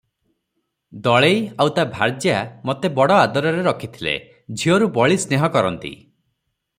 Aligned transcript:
ଦଳେଇ 1.07 1.35
ଆଉ 1.65 1.73
ତା 1.75 1.83
ଭାର୍ଯ୍ୟା 1.97 2.39
ମୋତେ 2.69 2.91
ବଡ 3.01 3.17
ଆଦରରେ 3.27 3.65
ରଖିଥିଲେ, 3.71 4.15
ଝିଅରୁ 4.63 4.89
ବଳି 5.01 5.23
ସ୍ନେହ 5.27 5.49
କରନ୍ତି। 5.57 5.97